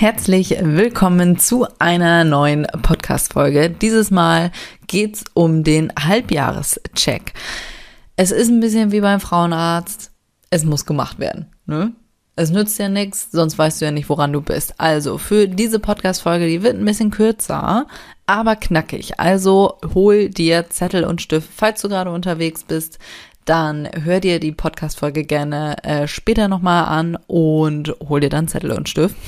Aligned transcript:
Herzlich 0.00 0.54
willkommen 0.60 1.40
zu 1.40 1.66
einer 1.80 2.22
neuen 2.22 2.66
Podcast-Folge. 2.66 3.68
Dieses 3.68 4.12
Mal 4.12 4.52
geht's 4.86 5.24
um 5.34 5.64
den 5.64 5.92
Halbjahrescheck. 5.98 7.32
Es 8.14 8.30
ist 8.30 8.48
ein 8.48 8.60
bisschen 8.60 8.92
wie 8.92 9.00
beim 9.00 9.18
Frauenarzt. 9.18 10.12
Es 10.50 10.62
muss 10.62 10.86
gemacht 10.86 11.18
werden. 11.18 11.46
Ne? 11.66 11.94
Es 12.36 12.52
nützt 12.52 12.78
ja 12.78 12.88
nichts, 12.88 13.32
sonst 13.32 13.58
weißt 13.58 13.80
du 13.80 13.86
ja 13.86 13.90
nicht, 13.90 14.08
woran 14.08 14.32
du 14.32 14.40
bist. 14.40 14.74
Also 14.78 15.18
für 15.18 15.48
diese 15.48 15.80
Podcast-Folge, 15.80 16.46
die 16.46 16.62
wird 16.62 16.76
ein 16.76 16.84
bisschen 16.84 17.10
kürzer, 17.10 17.88
aber 18.24 18.54
knackig. 18.54 19.18
Also 19.18 19.78
hol 19.94 20.28
dir 20.28 20.70
Zettel 20.70 21.02
und 21.02 21.22
Stift, 21.22 21.48
falls 21.52 21.82
du 21.82 21.88
gerade 21.88 22.12
unterwegs 22.12 22.62
bist 22.62 23.00
dann 23.48 23.88
hör 24.04 24.20
dir 24.20 24.40
die 24.40 24.52
Podcast-Folge 24.52 25.24
gerne 25.24 25.82
äh, 25.82 26.06
später 26.06 26.48
nochmal 26.48 26.84
an 26.84 27.16
und 27.28 27.94
hol 28.06 28.20
dir 28.20 28.28
dann 28.28 28.46
Zettel 28.46 28.72
und 28.72 28.88
Stift. 28.88 29.16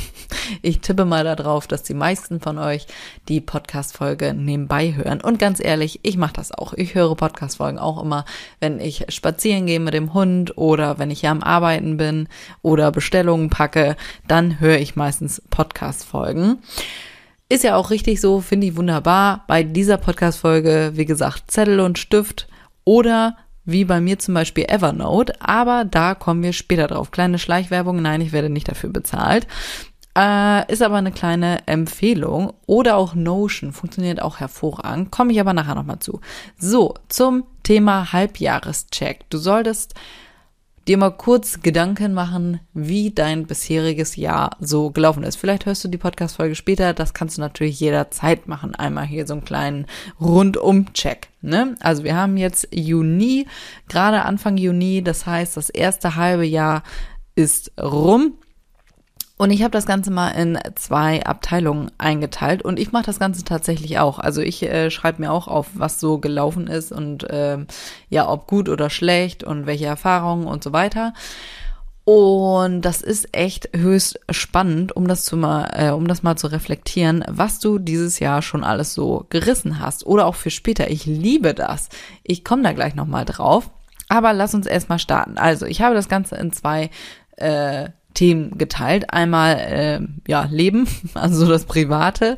Ich 0.62 0.80
tippe 0.80 1.06
mal 1.06 1.24
darauf, 1.24 1.66
dass 1.66 1.82
die 1.82 1.94
meisten 1.94 2.38
von 2.38 2.56
euch 2.58 2.86
die 3.28 3.40
Podcast-Folge 3.40 4.32
nebenbei 4.32 4.94
hören. 4.94 5.20
Und 5.20 5.40
ganz 5.40 5.58
ehrlich, 5.58 5.98
ich 6.04 6.16
mache 6.16 6.34
das 6.34 6.52
auch. 6.52 6.72
Ich 6.74 6.94
höre 6.94 7.16
Podcast-Folgen 7.16 7.80
auch 7.80 8.00
immer, 8.00 8.24
wenn 8.60 8.78
ich 8.78 9.06
spazieren 9.08 9.66
gehe 9.66 9.80
mit 9.80 9.92
dem 9.92 10.14
Hund 10.14 10.56
oder 10.56 11.00
wenn 11.00 11.10
ich 11.10 11.20
hier 11.20 11.32
am 11.32 11.42
Arbeiten 11.42 11.96
bin 11.96 12.28
oder 12.62 12.92
Bestellungen 12.92 13.50
packe, 13.50 13.96
dann 14.28 14.60
höre 14.60 14.78
ich 14.78 14.94
meistens 14.94 15.42
Podcast-Folgen. 15.50 16.58
Ist 17.48 17.64
ja 17.64 17.74
auch 17.74 17.90
richtig 17.90 18.20
so, 18.20 18.40
finde 18.40 18.68
ich 18.68 18.76
wunderbar. 18.76 19.44
Bei 19.48 19.64
dieser 19.64 19.96
Podcast-Folge, 19.96 20.92
wie 20.94 21.06
gesagt, 21.06 21.50
Zettel 21.50 21.80
und 21.80 21.98
Stift 21.98 22.46
oder 22.84 23.36
wie 23.64 23.84
bei 23.84 24.00
mir 24.00 24.18
zum 24.18 24.34
Beispiel 24.34 24.64
Evernote, 24.68 25.34
aber 25.40 25.84
da 25.84 26.14
kommen 26.14 26.42
wir 26.42 26.52
später 26.52 26.86
drauf. 26.86 27.10
Kleine 27.10 27.38
Schleichwerbung, 27.38 28.00
nein, 28.02 28.20
ich 28.20 28.32
werde 28.32 28.50
nicht 28.50 28.68
dafür 28.68 28.90
bezahlt. 28.90 29.46
Äh, 30.16 30.70
ist 30.72 30.82
aber 30.82 30.96
eine 30.96 31.12
kleine 31.12 31.66
Empfehlung. 31.66 32.52
Oder 32.66 32.96
auch 32.96 33.14
Notion, 33.14 33.72
funktioniert 33.72 34.20
auch 34.20 34.40
hervorragend. 34.40 35.10
Komme 35.12 35.32
ich 35.32 35.40
aber 35.40 35.52
nachher 35.52 35.76
nochmal 35.76 36.00
zu. 36.00 36.20
So, 36.58 36.94
zum 37.08 37.44
Thema 37.62 38.12
Halbjahrescheck. 38.12 39.30
Du 39.30 39.38
solltest 39.38 39.94
dir 40.90 40.96
mal 40.96 41.10
kurz 41.10 41.62
Gedanken 41.62 42.14
machen, 42.14 42.58
wie 42.74 43.12
dein 43.12 43.46
bisheriges 43.46 44.16
Jahr 44.16 44.56
so 44.58 44.90
gelaufen 44.90 45.22
ist. 45.22 45.36
Vielleicht 45.36 45.64
hörst 45.64 45.84
du 45.84 45.88
die 45.88 45.98
Podcast-Folge 45.98 46.56
später. 46.56 46.94
Das 46.94 47.14
kannst 47.14 47.36
du 47.38 47.42
natürlich 47.42 47.78
jederzeit 47.78 48.48
machen. 48.48 48.74
Einmal 48.74 49.06
hier 49.06 49.24
so 49.24 49.34
einen 49.34 49.44
kleinen 49.44 49.86
Rundum-Check. 50.20 51.28
Ne? 51.42 51.76
Also 51.78 52.02
wir 52.02 52.16
haben 52.16 52.36
jetzt 52.36 52.66
Juni, 52.72 53.46
gerade 53.88 54.22
Anfang 54.22 54.56
Juni. 54.56 55.04
Das 55.04 55.26
heißt, 55.26 55.56
das 55.56 55.70
erste 55.70 56.16
halbe 56.16 56.44
Jahr 56.44 56.82
ist 57.36 57.70
rum. 57.80 58.34
Und 59.40 59.50
ich 59.52 59.62
habe 59.62 59.70
das 59.70 59.86
Ganze 59.86 60.10
mal 60.10 60.32
in 60.32 60.58
zwei 60.74 61.24
Abteilungen 61.24 61.90
eingeteilt 61.96 62.60
und 62.60 62.78
ich 62.78 62.92
mache 62.92 63.06
das 63.06 63.18
Ganze 63.18 63.42
tatsächlich 63.42 63.98
auch. 63.98 64.18
Also 64.18 64.42
ich 64.42 64.62
äh, 64.64 64.90
schreibe 64.90 65.22
mir 65.22 65.32
auch 65.32 65.48
auf, 65.48 65.68
was 65.72 65.98
so 65.98 66.18
gelaufen 66.18 66.66
ist 66.66 66.92
und 66.92 67.24
äh, 67.24 67.56
ja, 68.10 68.28
ob 68.28 68.46
gut 68.46 68.68
oder 68.68 68.90
schlecht 68.90 69.42
und 69.42 69.64
welche 69.64 69.86
Erfahrungen 69.86 70.46
und 70.46 70.62
so 70.62 70.74
weiter. 70.74 71.14
Und 72.04 72.82
das 72.82 73.00
ist 73.00 73.34
echt 73.34 73.70
höchst 73.74 74.20
spannend, 74.28 74.94
um 74.94 75.08
das 75.08 75.24
zu 75.24 75.38
mal, 75.38 75.70
äh, 75.72 75.88
um 75.88 76.06
das 76.06 76.22
mal 76.22 76.36
zu 76.36 76.48
reflektieren, 76.48 77.24
was 77.26 77.60
du 77.60 77.78
dieses 77.78 78.18
Jahr 78.18 78.42
schon 78.42 78.62
alles 78.62 78.92
so 78.92 79.24
gerissen 79.30 79.80
hast 79.80 80.04
oder 80.04 80.26
auch 80.26 80.34
für 80.34 80.50
später. 80.50 80.90
Ich 80.90 81.06
liebe 81.06 81.54
das. 81.54 81.88
Ich 82.24 82.44
komme 82.44 82.62
da 82.62 82.74
gleich 82.74 82.94
nochmal 82.94 83.24
drauf. 83.24 83.70
Aber 84.10 84.34
lass 84.34 84.54
uns 84.54 84.66
erstmal 84.66 84.98
starten. 84.98 85.38
Also, 85.38 85.64
ich 85.64 85.80
habe 85.80 85.94
das 85.94 86.10
Ganze 86.10 86.36
in 86.36 86.52
zwei 86.52 86.90
äh, 87.36 87.88
Themen 88.14 88.58
geteilt. 88.58 89.12
Einmal 89.12 89.56
äh, 89.56 90.00
ja 90.28 90.46
Leben, 90.50 90.88
also 91.14 91.48
das 91.48 91.64
Private 91.64 92.36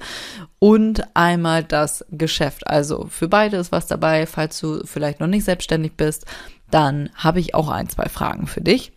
und 0.59 1.03
einmal 1.17 1.65
das 1.65 2.05
Geschäft. 2.11 2.67
Also 2.67 3.07
für 3.09 3.29
beide 3.29 3.57
ist 3.57 3.73
was 3.73 3.87
dabei. 3.87 4.27
Falls 4.27 4.61
du 4.61 4.85
vielleicht 4.85 5.21
noch 5.21 5.27
nicht 5.27 5.45
selbstständig 5.45 5.95
bist, 5.97 6.27
dann 6.71 7.11
habe 7.15 7.41
ich 7.41 7.55
auch 7.55 7.69
ein, 7.69 7.89
zwei 7.89 8.09
Fragen 8.09 8.47
für 8.47 8.61
dich. 8.61 8.93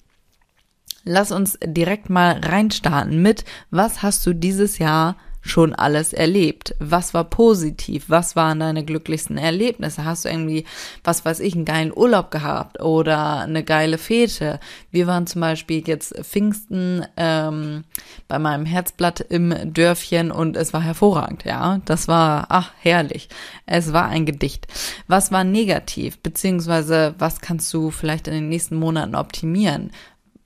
Lass 1.04 1.32
uns 1.32 1.58
direkt 1.64 2.10
mal 2.10 2.40
reinstarten 2.40 3.22
mit, 3.22 3.46
was 3.70 4.02
hast 4.02 4.26
du 4.26 4.34
dieses 4.34 4.80
Jahr 4.80 5.18
schon 5.46 5.76
alles 5.76 6.12
erlebt? 6.12 6.76
Was 6.80 7.14
war 7.14 7.24
positiv? 7.24 8.06
Was 8.08 8.36
waren 8.36 8.60
deine 8.60 8.84
glücklichsten 8.84 9.38
Erlebnisse? 9.38 10.04
Hast 10.04 10.26
du 10.26 10.30
irgendwie, 10.30 10.66
was 11.04 11.24
weiß 11.24 11.40
ich, 11.40 11.54
einen 11.54 11.66
geilen 11.66 11.94
Urlaub 11.96 12.32
gehabt 12.32 12.82
oder 12.82 13.42
eine 13.42 13.64
geile 13.64 14.00
Fete? 14.00 14.60
Wir 14.92 15.06
waren 15.06 15.28
zum 15.28 15.42
Beispiel 15.42 15.88
jetzt 15.88 16.16
Pfingsten 16.26 17.06
ähm, 17.16 17.84
bei 18.28 18.40
meinem 18.40 18.66
Herzblatt 18.66 19.22
im 19.22 19.54
Dörfchen 19.72 20.32
und 20.32 20.58
es 20.58 20.74
war 20.74 20.82
hervorragend, 20.82 21.46
ja. 21.46 21.80
Das 21.86 22.08
war, 22.08 22.48
ach, 22.50 22.72
herrlich. 22.80 23.30
Es 23.68 23.94
war 23.94 24.08
ein 24.08 24.26
Gedicht. 24.26 24.68
Was 25.08 25.32
war 25.32 25.44
negativ? 25.44 26.18
Beziehungsweise, 26.20 27.14
was 27.20 27.40
kannst 27.40 27.72
du 27.72 27.92
vielleicht 27.92 28.28
in 28.28 28.34
den 28.34 28.50
nächsten 28.50 28.76
Monaten 28.76 29.16
optimieren? 29.16 29.92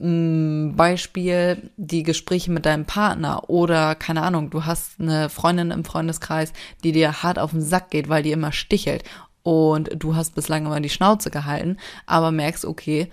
Beispiel 0.01 1.71
die 1.75 2.03
Gespräche 2.03 2.51
mit 2.51 2.65
deinem 2.65 2.85
Partner 2.85 3.49
oder 3.49 3.95
keine 3.95 4.21
Ahnung, 4.21 4.49
du 4.49 4.65
hast 4.65 4.97
eine 4.97 5.27
Freundin 5.27 5.71
im 5.71 5.83
Freundeskreis, 5.83 6.53
die 6.85 6.93
dir 6.93 7.21
hart 7.21 7.37
auf 7.37 7.51
den 7.51 7.61
Sack 7.61 7.89
geht, 7.91 8.07
weil 8.07 8.23
die 8.23 8.31
immer 8.31 8.53
stichelt 8.53 9.03
und 9.43 9.89
du 9.97 10.15
hast 10.15 10.35
bislang 10.35 10.65
immer 10.65 10.79
die 10.79 10.89
Schnauze 10.89 11.31
gehalten, 11.31 11.77
aber 12.05 12.31
merkst, 12.31 12.63
okay, 12.63 13.09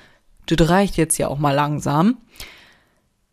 das 0.47 0.69
reicht 0.69 0.97
jetzt 0.97 1.19
ja 1.19 1.26
auch 1.26 1.38
mal 1.38 1.54
langsam. 1.54 2.19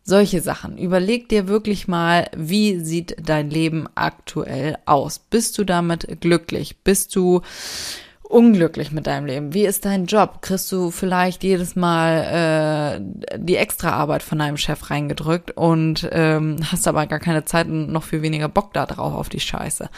Solche 0.02 0.42
Sachen. 0.42 0.76
Überleg 0.76 1.28
dir 1.28 1.46
wirklich 1.46 1.86
mal, 1.86 2.28
wie 2.36 2.80
sieht 2.80 3.16
dein 3.22 3.50
Leben 3.50 3.88
aktuell 3.94 4.76
aus? 4.84 5.18
Bist 5.18 5.56
du 5.58 5.64
damit 5.64 6.20
glücklich? 6.20 6.78
Bist 6.82 7.14
du 7.14 7.40
unglücklich 8.28 8.90
mit 8.90 9.06
deinem 9.06 9.26
Leben? 9.26 9.54
Wie 9.54 9.66
ist 9.66 9.84
dein 9.84 10.06
Job? 10.06 10.40
Kriegst 10.42 10.70
du 10.72 10.90
vielleicht 10.90 11.44
jedes 11.44 11.76
Mal 11.76 12.98
äh, 13.30 13.38
die 13.38 13.56
Extraarbeit 13.56 14.22
von 14.22 14.38
deinem 14.38 14.56
Chef 14.56 14.90
reingedrückt 14.90 15.52
und 15.52 16.08
ähm, 16.12 16.56
hast 16.70 16.88
aber 16.88 17.06
gar 17.06 17.20
keine 17.20 17.44
Zeit 17.44 17.68
und 17.68 17.92
noch 17.92 18.02
viel 18.04 18.22
weniger 18.22 18.48
Bock 18.48 18.72
da 18.72 18.86
drauf 18.86 19.14
auf 19.14 19.28
die 19.28 19.40
Scheiße? 19.40 19.88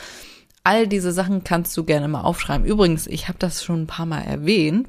All 0.65 0.89
diese 0.89 1.13
Sachen 1.13 1.45
kannst 1.45 1.77
du 1.77 1.85
gerne 1.85 2.09
mal 2.09 2.23
aufschreiben. 2.23 2.67
Übrigens, 2.67 3.07
ich 3.07 3.29
habe 3.29 3.39
das 3.39 3.63
schon 3.63 3.83
ein 3.83 3.87
paar 3.87 4.07
Mal 4.07 4.23
erwähnt, 4.23 4.89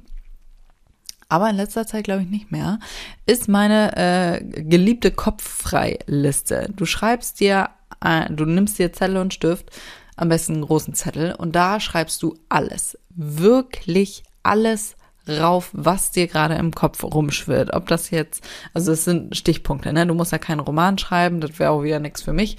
aber 1.30 1.50
in 1.50 1.58
letzter 1.58 1.86
Zeit 1.86 2.06
glaube 2.06 2.24
ich 2.24 2.30
nicht 2.30 2.52
mehr, 2.52 2.80
ist 3.26 3.48
meine 3.48 3.96
äh, 3.96 4.44
geliebte 4.44 5.12
Kopffrei-Liste. 5.12 6.70
Du 6.76 6.86
schreibst 6.86 7.40
dir, 7.40 7.70
äh, 8.04 8.32
du 8.32 8.46
nimmst 8.46 8.80
dir 8.80 8.94
Zettel 8.94 9.18
und 9.18 9.34
Stift, 9.34 9.70
am 10.16 10.30
besten 10.30 10.54
einen 10.54 10.66
großen 10.66 10.94
Zettel 10.96 11.36
und 11.36 11.56
da 11.56 11.80
schreibst 11.80 12.24
du 12.24 12.36
alles, 12.50 12.98
wirklich 13.18 14.24
alles 14.44 14.96
rauf, 15.28 15.70
was 15.74 16.12
dir 16.12 16.28
gerade 16.28 16.56
im 16.56 16.72
Kopf 16.74 17.04
rumschwirrt. 17.04 17.74
Ob 17.74 17.88
das 17.88 18.12
jetzt, 18.12 18.44
also 18.74 18.94
es 18.94 19.04
sind 19.04 19.36
Stichpunkte, 19.36 19.92
ne? 19.92 20.08
Du 20.08 20.14
musst 20.14 20.32
ja 20.32 20.38
keinen 20.38 20.62
Roman 20.62 20.98
schreiben, 20.98 21.42
das 21.42 21.60
wäre 21.60 21.72
auch 21.72 21.84
wieder 21.84 22.00
nichts 22.00 22.22
für 22.22 22.34
mich. 22.34 22.58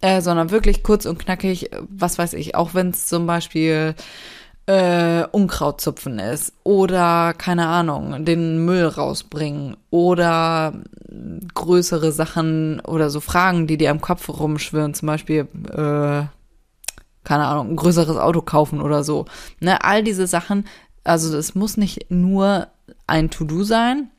Äh, 0.00 0.22
sondern 0.22 0.50
wirklich 0.50 0.82
kurz 0.82 1.04
und 1.04 1.18
knackig, 1.18 1.70
was 1.90 2.16
weiß 2.16 2.32
ich, 2.32 2.54
auch 2.54 2.72
wenn 2.72 2.88
es 2.88 3.06
zum 3.06 3.26
Beispiel 3.26 3.94
äh, 4.64 5.24
Unkraut 5.30 5.82
zupfen 5.82 6.18
ist 6.18 6.54
oder 6.64 7.34
keine 7.34 7.66
Ahnung, 7.66 8.24
den 8.24 8.64
Müll 8.64 8.86
rausbringen 8.86 9.76
oder 9.90 10.72
größere 11.54 12.12
Sachen 12.12 12.80
oder 12.80 13.10
so 13.10 13.20
Fragen, 13.20 13.66
die 13.66 13.76
dir 13.76 13.90
im 13.90 14.00
Kopf 14.00 14.28
rumschwirren, 14.28 14.94
zum 14.94 15.06
Beispiel, 15.06 15.48
äh, 15.70 16.22
keine 17.24 17.46
Ahnung, 17.46 17.70
ein 17.70 17.76
größeres 17.76 18.16
Auto 18.16 18.42
kaufen 18.42 18.80
oder 18.80 19.04
so. 19.04 19.26
Ne, 19.60 19.82
all 19.84 20.02
diese 20.02 20.26
Sachen, 20.26 20.66
also 21.04 21.36
es 21.36 21.54
muss 21.54 21.76
nicht 21.76 22.10
nur 22.10 22.68
ein 23.06 23.30
To-Do 23.30 23.62
sein 23.62 24.10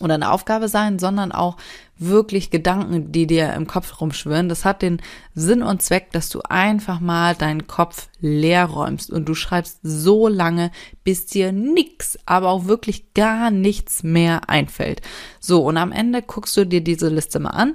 oder 0.00 0.14
eine 0.14 0.30
Aufgabe 0.30 0.68
sein, 0.68 0.98
sondern 0.98 1.32
auch 1.32 1.56
wirklich 1.98 2.50
Gedanken, 2.50 3.12
die 3.12 3.26
dir 3.26 3.52
im 3.54 3.66
Kopf 3.66 4.00
rumschwirren. 4.00 4.48
Das 4.48 4.64
hat 4.64 4.82
den 4.82 5.00
Sinn 5.34 5.62
und 5.62 5.82
Zweck, 5.82 6.10
dass 6.12 6.28
du 6.28 6.40
einfach 6.48 6.98
mal 7.00 7.34
deinen 7.34 7.66
Kopf 7.66 8.08
leer 8.20 8.64
räumst 8.66 9.10
und 9.10 9.28
du 9.28 9.34
schreibst 9.34 9.78
so 9.82 10.26
lange, 10.26 10.72
bis 11.04 11.26
dir 11.26 11.52
nix, 11.52 12.18
aber 12.26 12.48
auch 12.48 12.66
wirklich 12.66 13.14
gar 13.14 13.50
nichts 13.50 14.02
mehr 14.02 14.48
einfällt. 14.48 15.02
So, 15.38 15.64
und 15.64 15.76
am 15.76 15.92
Ende 15.92 16.22
guckst 16.22 16.56
du 16.56 16.66
dir 16.66 16.80
diese 16.80 17.08
Liste 17.08 17.38
mal 17.38 17.50
an 17.50 17.74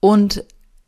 und 0.00 0.44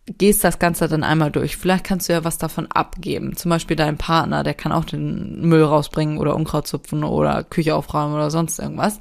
gehst 0.06 0.44
das 0.44 0.58
Ganze 0.58 0.88
dann 0.88 1.02
einmal 1.02 1.30
durch. 1.30 1.56
Vielleicht 1.56 1.84
kannst 1.84 2.08
du 2.08 2.12
ja 2.12 2.24
was 2.24 2.38
davon 2.38 2.66
abgeben. 2.70 3.36
Zum 3.36 3.50
Beispiel 3.50 3.76
dein 3.76 3.98
Partner, 3.98 4.44
der 4.44 4.54
kann 4.54 4.72
auch 4.72 4.84
den 4.84 5.40
Müll 5.40 5.64
rausbringen 5.64 6.18
oder 6.18 6.36
Unkraut 6.36 6.66
zupfen 6.66 7.04
oder 7.04 7.42
Küche 7.42 7.74
aufräumen 7.74 8.14
oder 8.14 8.30
sonst 8.30 8.58
irgendwas. 8.58 8.98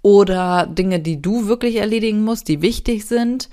Oder 0.00 0.66
Dinge, 0.66 1.00
die 1.00 1.20
du 1.20 1.48
wirklich 1.48 1.76
erledigen 1.76 2.22
musst, 2.22 2.48
die 2.48 2.62
wichtig 2.62 3.06
sind. 3.06 3.48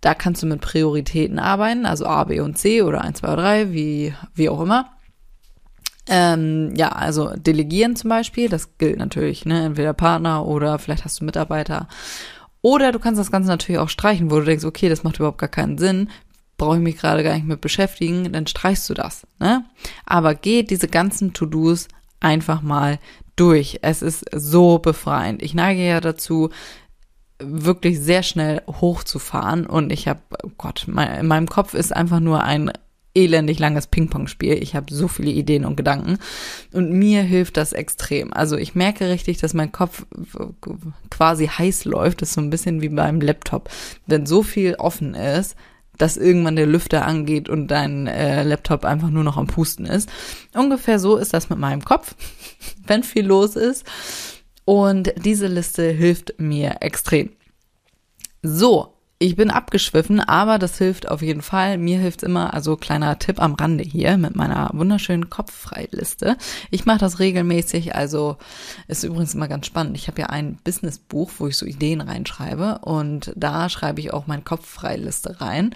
Da 0.00 0.14
kannst 0.14 0.42
du 0.42 0.46
mit 0.46 0.60
Prioritäten 0.60 1.38
arbeiten, 1.38 1.86
also 1.86 2.06
A, 2.06 2.24
B 2.24 2.40
und 2.40 2.58
C 2.58 2.82
oder 2.82 3.02
1, 3.02 3.18
2, 3.18 3.36
3, 3.36 3.72
wie, 3.72 4.14
wie 4.34 4.48
auch 4.48 4.60
immer. 4.60 4.90
Ähm, 6.08 6.74
ja, 6.76 6.90
also 6.90 7.30
delegieren 7.34 7.96
zum 7.96 8.10
Beispiel, 8.10 8.48
das 8.48 8.78
gilt 8.78 8.98
natürlich, 8.98 9.44
ne? 9.44 9.64
Entweder 9.64 9.92
Partner 9.92 10.46
oder 10.46 10.78
vielleicht 10.78 11.04
hast 11.04 11.20
du 11.20 11.24
Mitarbeiter. 11.24 11.88
Oder 12.66 12.90
du 12.90 12.98
kannst 12.98 13.20
das 13.20 13.30
Ganze 13.30 13.48
natürlich 13.48 13.78
auch 13.78 13.88
streichen, 13.88 14.28
wo 14.28 14.40
du 14.40 14.44
denkst, 14.44 14.64
okay, 14.64 14.88
das 14.88 15.04
macht 15.04 15.20
überhaupt 15.20 15.38
gar 15.38 15.48
keinen 15.48 15.78
Sinn, 15.78 16.10
brauche 16.56 16.74
ich 16.74 16.82
mich 16.82 16.96
gerade 16.96 17.22
gar 17.22 17.36
nicht 17.36 17.46
mit 17.46 17.60
beschäftigen, 17.60 18.32
dann 18.32 18.48
streichst 18.48 18.90
du 18.90 18.94
das. 18.94 19.24
Ne? 19.38 19.64
Aber 20.04 20.34
geh 20.34 20.64
diese 20.64 20.88
ganzen 20.88 21.32
To-Dos 21.32 21.86
einfach 22.18 22.62
mal 22.62 22.98
durch. 23.36 23.78
Es 23.82 24.02
ist 24.02 24.24
so 24.32 24.80
befreiend. 24.80 25.44
Ich 25.44 25.54
neige 25.54 25.86
ja 25.86 26.00
dazu, 26.00 26.50
wirklich 27.38 28.00
sehr 28.00 28.24
schnell 28.24 28.60
hochzufahren 28.66 29.64
und 29.64 29.92
ich 29.92 30.08
habe, 30.08 30.22
oh 30.42 30.50
Gott, 30.58 30.86
mein, 30.88 31.20
in 31.20 31.28
meinem 31.28 31.46
Kopf 31.46 31.72
ist 31.72 31.94
einfach 31.94 32.18
nur 32.18 32.42
ein 32.42 32.72
elendig 33.16 33.58
langes 33.58 33.86
Ping-Pong-Spiel. 33.86 34.62
Ich 34.62 34.76
habe 34.76 34.92
so 34.94 35.08
viele 35.08 35.30
Ideen 35.30 35.64
und 35.64 35.76
Gedanken 35.76 36.18
und 36.72 36.92
mir 36.92 37.22
hilft 37.22 37.56
das 37.56 37.72
extrem. 37.72 38.32
Also 38.32 38.56
ich 38.56 38.74
merke 38.74 39.08
richtig, 39.08 39.38
dass 39.38 39.54
mein 39.54 39.72
Kopf 39.72 40.06
quasi 41.10 41.46
heiß 41.48 41.86
läuft. 41.86 42.22
Das 42.22 42.28
ist 42.28 42.34
so 42.34 42.40
ein 42.40 42.50
bisschen 42.50 42.82
wie 42.82 42.90
beim 42.90 43.20
Laptop. 43.20 43.70
Wenn 44.06 44.26
so 44.26 44.42
viel 44.42 44.74
offen 44.76 45.14
ist, 45.14 45.56
dass 45.98 46.16
irgendwann 46.16 46.56
der 46.56 46.66
Lüfter 46.66 47.06
angeht 47.06 47.48
und 47.48 47.68
dein 47.68 48.06
äh, 48.06 48.42
Laptop 48.42 48.84
einfach 48.84 49.10
nur 49.10 49.24
noch 49.24 49.36
am 49.36 49.46
Pusten 49.46 49.86
ist. 49.86 50.10
Ungefähr 50.54 50.98
so 50.98 51.16
ist 51.16 51.32
das 51.32 51.48
mit 51.48 51.58
meinem 51.58 51.84
Kopf, 51.84 52.14
wenn 52.86 53.02
viel 53.02 53.26
los 53.26 53.56
ist. 53.56 53.86
Und 54.64 55.14
diese 55.24 55.46
Liste 55.46 55.90
hilft 55.90 56.34
mir 56.38 56.76
extrem. 56.80 57.30
So, 58.42 58.95
ich 59.18 59.34
bin 59.34 59.50
abgeschwiffen, 59.50 60.20
aber 60.20 60.58
das 60.58 60.76
hilft 60.76 61.08
auf 61.08 61.22
jeden 61.22 61.40
Fall. 61.40 61.78
Mir 61.78 61.98
hilft's 61.98 62.22
immer, 62.22 62.52
also 62.52 62.76
kleiner 62.76 63.18
Tipp 63.18 63.40
am 63.40 63.54
Rande 63.54 63.82
hier 63.82 64.18
mit 64.18 64.36
meiner 64.36 64.70
wunderschönen 64.74 65.30
Kopffreiliste. 65.30 66.36
Ich 66.70 66.84
mache 66.84 66.98
das 66.98 67.18
regelmäßig, 67.18 67.94
also 67.94 68.36
ist 68.88 69.04
übrigens 69.04 69.34
immer 69.34 69.48
ganz 69.48 69.66
spannend. 69.66 69.96
Ich 69.96 70.08
habe 70.08 70.20
ja 70.20 70.26
ein 70.26 70.58
Businessbuch, 70.64 71.30
wo 71.38 71.46
ich 71.46 71.56
so 71.56 71.64
Ideen 71.64 72.02
reinschreibe 72.02 72.80
und 72.82 73.32
da 73.36 73.70
schreibe 73.70 74.00
ich 74.00 74.12
auch 74.12 74.26
meine 74.26 74.42
Kopffreiliste 74.42 75.40
rein. 75.40 75.74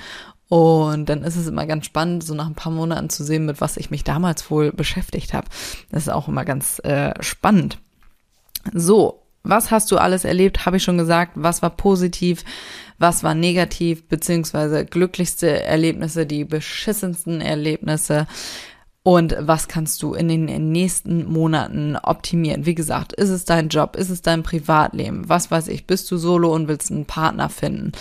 Und 0.51 1.09
dann 1.09 1.23
ist 1.23 1.37
es 1.37 1.47
immer 1.47 1.65
ganz 1.65 1.87
spannend, 1.87 2.25
so 2.25 2.35
nach 2.35 2.47
ein 2.47 2.57
paar 2.57 2.73
Monaten 2.73 3.09
zu 3.09 3.25
sehen, 3.25 3.47
mit 3.47 3.61
was 3.61 3.77
ich 3.77 3.91
mich 3.91 4.05
damals 4.05 4.51
wohl 4.51 4.73
beschäftigt 4.73 5.33
habe. 5.33 5.47
Das 5.91 6.03
ist 6.03 6.09
auch 6.09 6.29
immer 6.29 6.45
ganz 6.45 6.81
äh, 6.81 7.15
spannend. 7.23 7.79
So, 8.75 9.23
was 9.43 9.71
hast 9.71 9.91
du 9.91 9.97
alles 9.97 10.25
erlebt? 10.25 10.67
Habe 10.67 10.77
ich 10.77 10.83
schon 10.83 10.99
gesagt. 10.99 11.33
Was 11.35 11.63
war 11.63 11.71
positiv? 11.71 12.45
Was 13.01 13.25
war 13.25 13.35
negativ? 13.35 14.07
Beziehungsweise 14.09 14.85
glücklichste 14.85 15.63
Erlebnisse, 15.63 16.27
die 16.27 16.45
beschissensten 16.45 17.41
Erlebnisse? 17.41 18.27
Und 19.03 19.35
was 19.41 19.69
kannst 19.69 20.03
du 20.03 20.13
in 20.13 20.29
den 20.29 20.71
nächsten 20.71 21.25
Monaten 21.25 21.97
optimieren? 21.97 22.67
Wie 22.67 22.75
gesagt, 22.75 23.15
ist 23.15 23.31
es 23.31 23.47
dein 23.47 23.71
Job? 23.71 23.97
Ist 23.97 24.11
es 24.11 24.21
dein 24.21 24.43
Privatleben? 24.43 25.31
Was 25.31 25.51
weiß 25.51 25.69
ich? 25.69 25.87
Bist 25.87 26.11
du 26.11 26.19
solo 26.19 26.55
und 26.55 26.69
willst 26.69 26.91
einen 26.91 27.07
Partner 27.07 27.49
finden? 27.49 27.93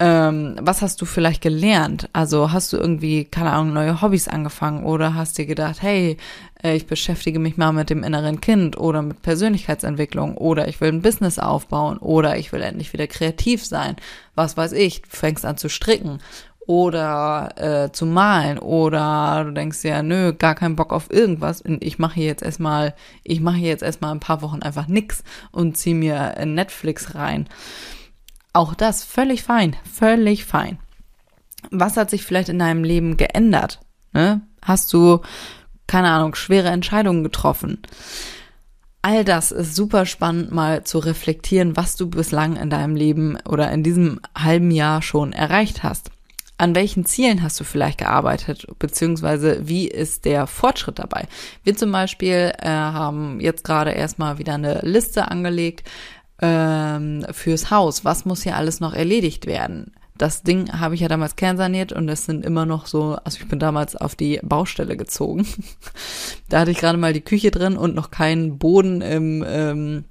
Ähm, 0.00 0.54
was 0.60 0.80
hast 0.80 1.00
du 1.00 1.06
vielleicht 1.06 1.42
gelernt? 1.42 2.08
Also 2.12 2.52
hast 2.52 2.72
du 2.72 2.76
irgendwie, 2.76 3.24
keine 3.24 3.52
Ahnung, 3.52 3.72
neue 3.74 4.00
Hobbys 4.00 4.28
angefangen 4.28 4.84
oder 4.84 5.14
hast 5.14 5.38
dir 5.38 5.46
gedacht, 5.46 5.82
hey, 5.82 6.16
äh, 6.62 6.76
ich 6.76 6.86
beschäftige 6.86 7.40
mich 7.40 7.56
mal 7.56 7.72
mit 7.72 7.90
dem 7.90 8.04
inneren 8.04 8.40
Kind 8.40 8.78
oder 8.78 9.02
mit 9.02 9.22
Persönlichkeitsentwicklung 9.22 10.36
oder 10.36 10.68
ich 10.68 10.80
will 10.80 10.92
ein 10.92 11.02
Business 11.02 11.40
aufbauen 11.40 11.98
oder 11.98 12.36
ich 12.36 12.52
will 12.52 12.62
endlich 12.62 12.92
wieder 12.92 13.08
kreativ 13.08 13.64
sein. 13.64 13.96
Was 14.36 14.56
weiß 14.56 14.72
ich, 14.72 15.02
du 15.02 15.08
fängst 15.10 15.44
an 15.44 15.56
zu 15.56 15.68
stricken 15.68 16.20
oder 16.68 17.48
äh, 17.56 17.92
zu 17.92 18.06
malen 18.06 18.58
oder 18.58 19.46
du 19.46 19.52
denkst 19.52 19.82
ja, 19.82 20.02
nö, 20.04 20.32
gar 20.32 20.54
keinen 20.54 20.76
Bock 20.76 20.92
auf 20.92 21.10
irgendwas 21.10 21.60
und 21.60 21.82
ich 21.82 21.98
mache 21.98 22.14
hier 22.14 22.26
jetzt 22.26 22.42
erstmal, 22.42 22.94
ich 23.24 23.40
mache 23.40 23.56
jetzt 23.56 23.82
erstmal 23.82 24.12
ein 24.12 24.20
paar 24.20 24.42
Wochen 24.42 24.62
einfach 24.62 24.86
nix 24.86 25.24
und 25.50 25.76
zieh 25.76 25.94
mir 25.94 26.34
Netflix 26.44 27.16
rein. 27.16 27.48
Auch 28.52 28.74
das 28.74 29.04
völlig 29.04 29.42
fein, 29.42 29.76
völlig 29.92 30.44
fein. 30.44 30.78
Was 31.70 31.96
hat 31.96 32.10
sich 32.10 32.24
vielleicht 32.24 32.48
in 32.48 32.58
deinem 32.58 32.84
Leben 32.84 33.16
geändert? 33.16 33.80
Ne? 34.12 34.40
Hast 34.62 34.92
du, 34.92 35.20
keine 35.86 36.10
Ahnung, 36.10 36.34
schwere 36.34 36.68
Entscheidungen 36.68 37.24
getroffen? 37.24 37.82
All 39.02 39.24
das 39.24 39.52
ist 39.52 39.76
super 39.76 40.06
spannend 40.06 40.50
mal 40.50 40.84
zu 40.84 40.98
reflektieren, 40.98 41.76
was 41.76 41.96
du 41.96 42.10
bislang 42.10 42.56
in 42.56 42.68
deinem 42.68 42.96
Leben 42.96 43.38
oder 43.48 43.70
in 43.70 43.82
diesem 43.82 44.20
halben 44.36 44.70
Jahr 44.70 45.02
schon 45.02 45.32
erreicht 45.32 45.82
hast. 45.82 46.10
An 46.60 46.74
welchen 46.74 47.04
Zielen 47.04 47.44
hast 47.44 47.60
du 47.60 47.64
vielleicht 47.64 47.98
gearbeitet, 47.98 48.66
beziehungsweise 48.80 49.68
wie 49.68 49.86
ist 49.86 50.24
der 50.24 50.48
Fortschritt 50.48 50.98
dabei? 50.98 51.28
Wir 51.62 51.76
zum 51.76 51.92
Beispiel 51.92 52.52
äh, 52.58 52.68
haben 52.68 53.38
jetzt 53.38 53.62
gerade 53.62 53.92
erstmal 53.92 54.38
wieder 54.38 54.54
eine 54.54 54.80
Liste 54.82 55.30
angelegt, 55.30 55.88
ähm, 56.40 57.24
fürs 57.32 57.70
Haus. 57.70 58.04
Was 58.04 58.24
muss 58.24 58.42
hier 58.42 58.56
alles 58.56 58.80
noch 58.80 58.94
erledigt 58.94 59.46
werden? 59.46 59.92
Das 60.16 60.42
Ding 60.42 60.72
habe 60.72 60.96
ich 60.96 61.00
ja 61.00 61.08
damals 61.08 61.36
kernsaniert 61.36 61.92
und 61.92 62.08
es 62.08 62.24
sind 62.24 62.44
immer 62.44 62.66
noch 62.66 62.86
so, 62.86 63.16
also 63.22 63.38
ich 63.40 63.48
bin 63.48 63.60
damals 63.60 63.94
auf 63.94 64.16
die 64.16 64.40
Baustelle 64.42 64.96
gezogen. 64.96 65.46
da 66.48 66.60
hatte 66.60 66.72
ich 66.72 66.78
gerade 66.78 66.98
mal 66.98 67.12
die 67.12 67.20
Küche 67.20 67.52
drin 67.52 67.76
und 67.76 67.94
noch 67.94 68.10
keinen 68.10 68.58
Boden 68.58 69.00
im 69.00 69.44
ähm, 69.46 70.04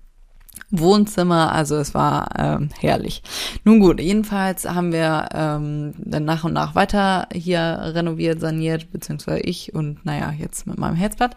Wohnzimmer, 0.70 1.54
also 1.54 1.78
es 1.78 1.94
war 1.94 2.30
ähm, 2.38 2.70
herrlich. 2.80 3.24
Nun 3.64 3.80
gut, 3.80 4.02
jedenfalls 4.02 4.66
haben 4.66 4.92
wir 4.92 5.30
ähm, 5.34 5.94
dann 5.98 6.26
nach 6.26 6.44
und 6.44 6.54
nach 6.54 6.76
weiter 6.76 7.28
hier 7.34 7.80
renoviert, 7.82 8.42
saniert, 8.42 8.92
beziehungsweise 8.92 9.40
ich 9.40 9.74
und 9.74 10.06
naja, 10.06 10.34
jetzt 10.38 10.68
mit 10.68 10.78
meinem 10.78 10.96
Herzblatt. 10.96 11.36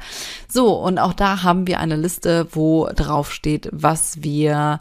So, 0.49 0.75
und 0.75 0.99
auch 0.99 1.13
da 1.13 1.45
haben 1.45 1.69
wir 1.69 1.79
eine 1.79 1.97
Liste, 1.97 2.49
wo 2.51 2.89
drauf 2.95 3.33
steht, 3.33 3.69
was 3.73 4.23
wir 4.23 4.81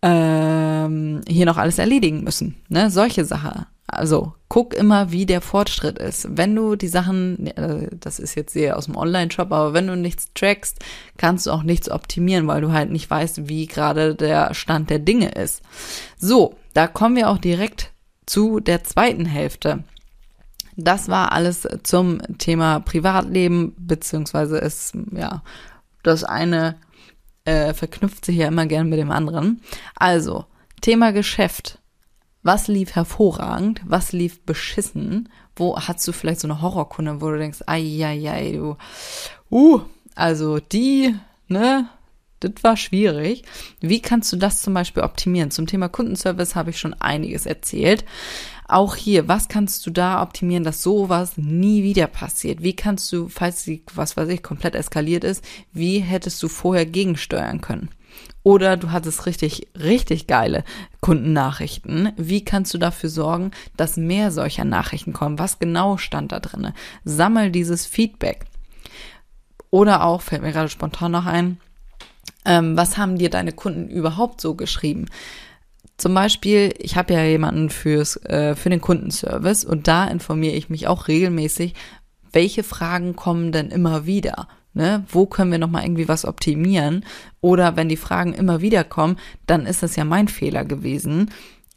ähm, 0.00 1.22
hier 1.26 1.46
noch 1.46 1.56
alles 1.56 1.78
erledigen 1.78 2.22
müssen. 2.22 2.56
Ne? 2.68 2.90
Solche 2.90 3.24
Sachen. 3.24 3.66
Also 3.86 4.32
guck 4.48 4.74
immer, 4.74 5.12
wie 5.12 5.26
der 5.26 5.40
Fortschritt 5.40 5.98
ist. 5.98 6.26
Wenn 6.30 6.54
du 6.54 6.76
die 6.76 6.88
Sachen, 6.88 7.46
äh, 7.46 7.88
das 7.92 8.18
ist 8.18 8.34
jetzt 8.34 8.52
sehr 8.52 8.76
aus 8.76 8.86
dem 8.86 8.96
Online-Shop, 8.96 9.52
aber 9.52 9.74
wenn 9.74 9.86
du 9.86 9.96
nichts 9.96 10.30
trackst, 10.34 10.78
kannst 11.16 11.46
du 11.46 11.50
auch 11.50 11.62
nichts 11.62 11.90
optimieren, 11.90 12.46
weil 12.46 12.60
du 12.60 12.72
halt 12.72 12.90
nicht 12.90 13.10
weißt, 13.10 13.48
wie 13.48 13.66
gerade 13.66 14.14
der 14.14 14.54
Stand 14.54 14.90
der 14.90 14.98
Dinge 14.98 15.30
ist. 15.32 15.62
So, 16.16 16.56
da 16.74 16.86
kommen 16.86 17.16
wir 17.16 17.28
auch 17.28 17.38
direkt 17.38 17.92
zu 18.26 18.60
der 18.60 18.84
zweiten 18.84 19.26
Hälfte. 19.26 19.84
Das 20.76 21.08
war 21.08 21.32
alles 21.32 21.68
zum 21.82 22.20
Thema 22.38 22.80
Privatleben, 22.80 23.74
beziehungsweise 23.78 24.58
ist, 24.58 24.94
ja, 25.12 25.42
das 26.02 26.24
eine 26.24 26.76
äh, 27.44 27.74
verknüpft 27.74 28.24
sich 28.24 28.36
ja 28.36 28.48
immer 28.48 28.66
gern 28.66 28.88
mit 28.88 28.98
dem 28.98 29.10
anderen. 29.10 29.60
Also, 29.96 30.46
Thema 30.80 31.12
Geschäft 31.12 31.78
was 32.42 32.68
lief 32.68 32.94
hervorragend, 32.94 33.80
was 33.84 34.12
lief 34.12 34.40
beschissen, 34.44 35.28
wo 35.54 35.76
hast 35.76 36.06
du 36.06 36.12
vielleicht 36.12 36.40
so 36.40 36.48
eine 36.48 36.60
Horrorkunde, 36.60 37.20
wo 37.20 37.30
du 37.30 37.38
denkst, 37.38 37.60
ai, 37.66 38.04
ai, 38.04 38.30
ai, 38.30 38.52
du, 38.52 38.76
uh, 39.50 39.80
also 40.14 40.58
die, 40.58 41.14
ne, 41.48 41.88
das 42.40 42.52
war 42.62 42.76
schwierig. 42.76 43.44
Wie 43.80 44.00
kannst 44.00 44.32
du 44.32 44.36
das 44.36 44.62
zum 44.62 44.74
Beispiel 44.74 45.02
optimieren? 45.02 45.50
Zum 45.50 45.66
Thema 45.66 45.88
Kundenservice 45.88 46.56
habe 46.56 46.70
ich 46.70 46.78
schon 46.78 46.94
einiges 46.94 47.46
erzählt. 47.46 48.04
Auch 48.66 48.96
hier, 48.96 49.28
was 49.28 49.48
kannst 49.48 49.86
du 49.86 49.90
da 49.90 50.22
optimieren, 50.22 50.64
dass 50.64 50.82
sowas 50.82 51.36
nie 51.36 51.82
wieder 51.82 52.06
passiert? 52.06 52.62
Wie 52.62 52.74
kannst 52.74 53.12
du, 53.12 53.28
falls 53.28 53.62
sie, 53.62 53.84
was 53.94 54.16
weiß 54.16 54.28
ich, 54.30 54.42
komplett 54.42 54.74
eskaliert 54.74 55.24
ist, 55.24 55.44
wie 55.72 55.98
hättest 55.98 56.42
du 56.42 56.48
vorher 56.48 56.86
gegensteuern 56.86 57.60
können? 57.60 57.90
Oder 58.44 58.76
du 58.76 58.90
hattest 58.90 59.26
richtig, 59.26 59.68
richtig 59.78 60.26
geile 60.26 60.64
Kundennachrichten. 61.00 62.12
Wie 62.16 62.44
kannst 62.44 62.74
du 62.74 62.78
dafür 62.78 63.08
sorgen, 63.08 63.52
dass 63.76 63.96
mehr 63.96 64.32
solcher 64.32 64.64
Nachrichten 64.64 65.12
kommen? 65.12 65.38
Was 65.38 65.58
genau 65.58 65.96
stand 65.96 66.32
da 66.32 66.40
drinne? 66.40 66.74
Sammel 67.04 67.50
dieses 67.50 67.86
Feedback. 67.86 68.46
Oder 69.70 70.04
auch, 70.04 70.22
fällt 70.22 70.42
mir 70.42 70.52
gerade 70.52 70.68
spontan 70.68 71.12
noch 71.12 71.26
ein, 71.26 71.58
ähm, 72.44 72.76
was 72.76 72.98
haben 72.98 73.16
dir 73.16 73.30
deine 73.30 73.52
Kunden 73.52 73.88
überhaupt 73.88 74.40
so 74.40 74.54
geschrieben? 74.54 75.06
Zum 75.96 76.14
Beispiel, 76.14 76.74
ich 76.78 76.96
habe 76.96 77.14
ja 77.14 77.22
jemanden 77.22 77.70
fürs, 77.70 78.16
äh, 78.24 78.56
für 78.56 78.70
den 78.70 78.80
Kundenservice 78.80 79.64
und 79.64 79.86
da 79.86 80.04
informiere 80.06 80.54
ich 80.54 80.68
mich 80.68 80.88
auch 80.88 81.06
regelmäßig, 81.06 81.74
welche 82.32 82.64
Fragen 82.64 83.14
kommen 83.14 83.52
denn 83.52 83.70
immer 83.70 84.04
wieder? 84.04 84.48
Ne? 84.74 85.04
Wo 85.08 85.26
können 85.26 85.52
wir 85.52 85.58
nochmal 85.58 85.84
irgendwie 85.84 86.08
was 86.08 86.24
optimieren? 86.24 87.04
Oder 87.40 87.76
wenn 87.76 87.88
die 87.88 87.96
Fragen 87.96 88.32
immer 88.34 88.60
wieder 88.60 88.84
kommen, 88.84 89.18
dann 89.46 89.66
ist 89.66 89.82
das 89.82 89.96
ja 89.96 90.04
mein 90.04 90.28
Fehler 90.28 90.64
gewesen. 90.64 91.30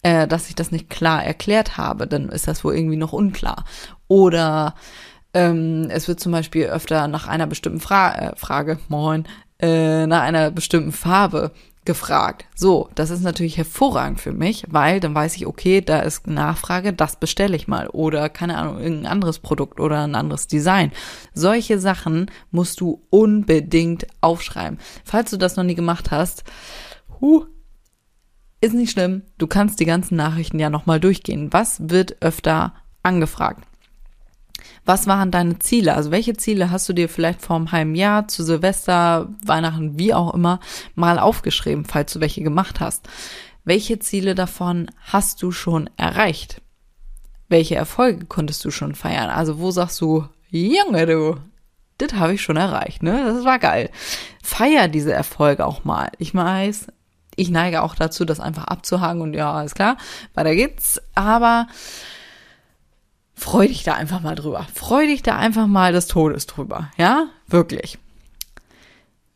äh, 0.05 0.27
dass 0.27 0.49
ich 0.49 0.55
das 0.55 0.71
nicht 0.71 0.89
klar 0.89 1.23
erklärt 1.23 1.77
habe, 1.77 2.05
dann 2.07 2.29
ist 2.29 2.47
das 2.47 2.63
wohl 2.63 2.75
irgendwie 2.75 2.95
noch 2.95 3.11
unklar. 3.11 3.65
Oder 4.07 4.75
ähm, 5.33 5.87
es 5.89 6.07
wird 6.07 6.19
zum 6.19 6.31
Beispiel 6.31 6.65
öfter 6.67 7.07
nach 7.07 7.27
einer 7.27 7.47
bestimmten 7.47 7.79
Fra 7.79 8.15
äh, 8.15 8.35
Frage, 8.35 8.77
moin, 8.87 9.25
äh, 9.59 10.05
nach 10.05 10.21
einer 10.21 10.51
bestimmten 10.51 10.91
Farbe 10.91 11.51
gefragt. 11.85 12.45
So, 12.55 12.89
das 12.95 13.11
ist 13.11 13.21
natürlich 13.21 13.57
hervorragend 13.57 14.19
für 14.19 14.33
mich, 14.33 14.65
weil 14.67 14.99
dann 14.99 15.15
weiß 15.15 15.35
ich, 15.35 15.45
okay, 15.45 15.81
da 15.81 15.99
ist 15.99 16.27
Nachfrage, 16.27 16.93
das 16.93 17.17
bestelle 17.17 17.55
ich 17.55 17.67
mal 17.67 17.87
oder 17.87 18.29
keine 18.29 18.57
Ahnung, 18.57 18.79
irgendein 18.79 19.11
anderes 19.11 19.39
Produkt 19.39 19.79
oder 19.79 20.03
ein 20.03 20.15
anderes 20.15 20.47
Design. 20.47 20.91
Solche 21.33 21.79
Sachen 21.79 22.31
musst 22.51 22.81
du 22.81 23.03
unbedingt 23.09 24.07
aufschreiben. 24.21 24.79
Falls 25.03 25.31
du 25.31 25.37
das 25.37 25.55
noch 25.55 25.63
nie 25.63 25.75
gemacht 25.75 26.11
hast, 26.11 26.43
huh, 27.21 27.45
ist 28.61 28.73
nicht 28.73 28.91
schlimm. 28.91 29.21
Du 29.37 29.47
kannst 29.47 29.79
die 29.79 29.85
ganzen 29.85 30.15
Nachrichten 30.15 30.59
ja 30.59 30.69
nochmal 30.69 30.99
durchgehen. 30.99 31.53
Was 31.53 31.89
wird 31.89 32.21
öfter 32.21 32.73
angefragt? 33.03 33.67
Was 34.85 35.07
waren 35.07 35.31
deine 35.31 35.57
Ziele? 35.59 35.95
Also 35.95 36.11
welche 36.11 36.37
Ziele 36.37 36.69
hast 36.69 36.87
du 36.87 36.93
dir 36.93 37.09
vielleicht 37.09 37.41
vor 37.41 37.55
einem 37.55 37.71
halben 37.71 37.95
Jahr 37.95 38.27
zu 38.27 38.43
Silvester, 38.43 39.29
Weihnachten, 39.43 39.97
wie 39.97 40.13
auch 40.13 40.33
immer, 40.33 40.59
mal 40.93 41.17
aufgeschrieben, 41.17 41.85
falls 41.85 42.13
du 42.13 42.19
welche 42.19 42.43
gemacht 42.43 42.79
hast? 42.79 43.09
Welche 43.63 43.97
Ziele 43.97 44.35
davon 44.35 44.91
hast 45.01 45.41
du 45.41 45.51
schon 45.51 45.89
erreicht? 45.97 46.61
Welche 47.49 47.75
Erfolge 47.75 48.25
konntest 48.25 48.63
du 48.63 48.69
schon 48.69 48.93
feiern? 48.93 49.29
Also 49.29 49.59
wo 49.59 49.71
sagst 49.71 49.99
du, 50.01 50.25
Junge, 50.51 51.07
du, 51.07 51.37
das 51.97 52.13
habe 52.13 52.35
ich 52.35 52.41
schon 52.41 52.57
erreicht, 52.57 53.01
ne? 53.01 53.23
Das 53.25 53.43
war 53.43 53.57
geil. 53.57 53.89
Feier 54.43 54.87
diese 54.87 55.13
Erfolge 55.13 55.65
auch 55.65 55.83
mal. 55.83 56.11
Ich 56.19 56.35
weiß, 56.35 56.87
ich 57.35 57.49
neige 57.49 57.81
auch 57.81 57.95
dazu, 57.95 58.23
das 58.23 58.39
einfach 58.39 58.65
abzuhaken 58.65 59.21
und 59.21 59.33
ja, 59.33 59.51
alles 59.51 59.73
klar, 59.73 59.97
weiter 60.33 60.55
geht's. 60.55 61.01
Aber 61.15 61.67
freu 63.35 63.67
dich 63.67 63.83
da 63.83 63.93
einfach 63.93 64.21
mal 64.21 64.35
drüber. 64.35 64.65
Freu 64.73 65.05
dich 65.05 65.21
da 65.21 65.37
einfach 65.37 65.67
mal 65.67 65.91
des 65.93 66.07
Todes 66.07 66.45
drüber. 66.47 66.91
Ja, 66.97 67.27
wirklich. 67.47 67.97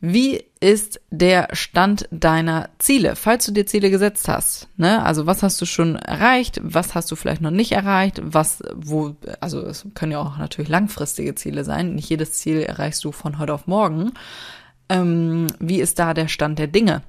Wie 0.02 0.46
ist 0.62 1.02
der 1.10 1.50
Stand 1.52 2.08
deiner 2.10 2.70
Ziele, 2.80 3.18
falls 3.18 3.46
du 3.46 3.52
dir 3.52 3.66
Ziele 3.66 3.90
gesetzt 3.90 4.30
hast? 4.30 4.70
Ne? 4.78 5.04
Also 5.04 5.26
was 5.26 5.44
hast 5.44 5.60
du 5.60 5.66
schon 5.66 5.98
erreicht? 5.98 6.62
Was 6.64 6.96
hast 6.96 7.12
du 7.12 7.18
vielleicht 7.18 7.42
noch 7.42 7.52
nicht 7.52 7.74
erreicht? 7.74 8.22
Was, 8.24 8.64
wo, 8.76 9.16
also 9.42 9.60
es 9.62 9.86
können 9.96 10.14
ja 10.14 10.20
auch 10.20 10.38
natürlich 10.38 10.70
langfristige 10.70 11.36
Ziele 11.36 11.66
sein. 11.66 11.96
Nicht 11.96 12.10
jedes 12.10 12.34
Ziel 12.34 12.62
erreichst 12.62 13.04
du 13.04 13.12
von 13.12 13.40
heute 13.40 13.54
auf 13.54 13.68
morgen. 13.68 14.14
Ähm, 14.88 15.48
wie 15.60 15.82
ist 15.82 16.00
da 16.00 16.14
der 16.14 16.30
Stand 16.30 16.60
der 16.60 16.68
Dinge? 16.68 17.02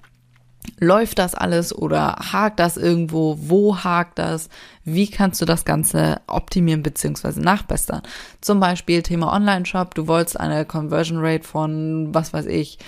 Läuft 0.82 1.18
das 1.18 1.34
alles 1.34 1.76
oder 1.76 2.16
hakt 2.32 2.58
das 2.58 2.78
irgendwo? 2.78 3.36
Wo 3.38 3.76
hakt 3.76 4.18
das? 4.18 4.48
Wie 4.82 5.10
kannst 5.10 5.38
du 5.42 5.44
das 5.44 5.66
Ganze 5.66 6.22
optimieren 6.26 6.82
bzw. 6.82 7.38
nachbessern? 7.38 8.00
Zum 8.40 8.60
Beispiel 8.60 9.02
Thema 9.02 9.30
Online-Shop. 9.34 9.94
Du 9.94 10.08
wolltest 10.08 10.40
eine 10.40 10.64
Conversion 10.64 11.18
Rate 11.20 11.46
von, 11.46 12.14
was 12.14 12.32
weiß 12.32 12.46
ich, 12.46 12.78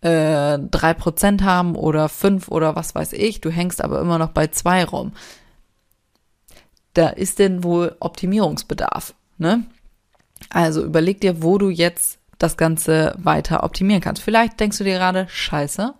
äh, 0.00 0.60
drei 0.60 0.94
Prozent 0.94 1.42
haben 1.42 1.74
oder 1.74 2.08
fünf 2.08 2.46
oder 2.46 2.76
was 2.76 2.94
weiß 2.94 3.12
ich. 3.14 3.40
Du 3.40 3.50
hängst 3.50 3.82
aber 3.82 4.00
immer 4.00 4.18
noch 4.18 4.30
bei 4.30 4.46
zwei 4.46 4.84
rum. 4.84 5.10
Da 6.94 7.08
ist 7.08 7.40
denn 7.40 7.64
wohl 7.64 7.96
Optimierungsbedarf, 7.98 9.14
ne? 9.38 9.64
Also 10.50 10.84
überleg 10.84 11.20
dir, 11.20 11.42
wo 11.42 11.58
du 11.58 11.68
jetzt 11.68 12.20
das 12.38 12.56
Ganze 12.56 13.12
weiter 13.18 13.64
optimieren 13.64 14.00
kannst. 14.00 14.22
Vielleicht 14.22 14.58
denkst 14.60 14.78
du 14.78 14.84
dir 14.84 14.94
gerade, 14.94 15.26
scheiße, 15.28 15.94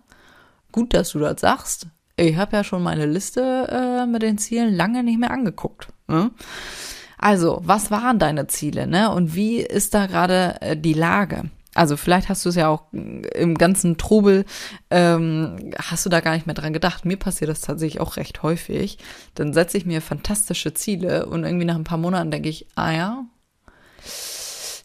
Gut, 0.71 0.93
dass 0.93 1.11
du 1.11 1.19
das 1.19 1.41
sagst. 1.41 1.87
Ich 2.17 2.35
habe 2.35 2.57
ja 2.57 2.63
schon 2.63 2.83
meine 2.83 3.05
Liste 3.05 3.67
äh, 3.69 4.05
mit 4.05 4.21
den 4.21 4.37
Zielen 4.37 4.73
lange 4.73 5.03
nicht 5.03 5.19
mehr 5.19 5.31
angeguckt. 5.31 5.87
Ne? 6.07 6.31
Also, 7.17 7.61
was 7.63 7.91
waren 7.91 8.19
deine 8.19 8.47
Ziele, 8.47 8.87
ne? 8.87 9.11
Und 9.11 9.35
wie 9.35 9.57
ist 9.57 9.93
da 9.93 10.07
gerade 10.07 10.57
äh, 10.61 10.77
die 10.77 10.93
Lage? 10.93 11.49
Also 11.73 11.95
vielleicht 11.95 12.27
hast 12.27 12.43
du 12.43 12.49
es 12.49 12.55
ja 12.55 12.67
auch 12.67 12.91
äh, 12.93 13.21
im 13.39 13.57
ganzen 13.57 13.97
Trubel, 13.97 14.45
ähm, 14.89 15.71
hast 15.77 16.05
du 16.05 16.09
da 16.09 16.19
gar 16.19 16.33
nicht 16.33 16.45
mehr 16.45 16.55
dran 16.55 16.73
gedacht. 16.73 17.05
Mir 17.05 17.17
passiert 17.17 17.49
das 17.49 17.61
tatsächlich 17.61 18.01
auch 18.01 18.17
recht 18.17 18.43
häufig. 18.43 18.97
Dann 19.35 19.53
setze 19.53 19.77
ich 19.77 19.85
mir 19.85 20.01
fantastische 20.01 20.73
Ziele 20.73 21.27
und 21.27 21.45
irgendwie 21.45 21.65
nach 21.65 21.75
ein 21.75 21.85
paar 21.85 21.97
Monaten 21.97 22.31
denke 22.31 22.49
ich, 22.49 22.67
ah 22.75 22.91
ja, 22.91 23.25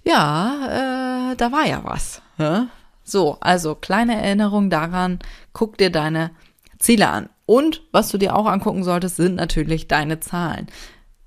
ja, 0.05 1.33
äh, 1.33 1.37
da 1.37 1.51
war 1.51 1.67
ja 1.67 1.81
was. 1.83 2.23
Ja? 2.39 2.69
So, 3.09 3.39
also 3.41 3.77
kleine 3.77 4.21
Erinnerung 4.21 4.69
daran, 4.69 5.21
guck 5.53 5.79
dir 5.79 5.91
deine 5.91 6.33
Ziele 6.79 7.09
an. 7.09 7.29
Und 7.47 7.83
was 7.93 8.09
du 8.09 8.19
dir 8.19 8.35
auch 8.35 8.47
angucken 8.47 8.83
solltest, 8.83 9.17
sind 9.17 9.37
natürlich 9.37 9.87
deine 9.87 10.19
Zahlen. 10.19 10.67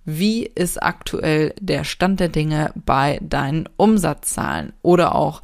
Wie 0.03 0.43
ist 0.43 0.83
aktuell 0.83 1.53
der 1.59 1.86
Stand 1.86 2.19
der 2.19 2.27
Dinge 2.27 2.74
bei 2.75 3.19
deinen 3.21 3.69
Umsatzzahlen 3.77 4.74
oder 4.81 5.15
auch 5.15 5.41